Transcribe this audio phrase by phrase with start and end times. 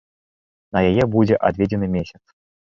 [0.77, 2.23] На яе будзе адведзены месяц.